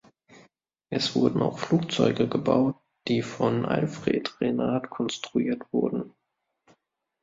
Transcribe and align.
Es 0.89 1.13
wurden 1.15 1.43
auch 1.43 1.59
Flugzeuge 1.59 2.27
gebaut, 2.27 2.75
die 3.07 3.21
von 3.21 3.65
Alfred 3.67 4.41
Renard 4.41 4.89
konstruiert 4.89 5.71
wurden. 5.71 6.11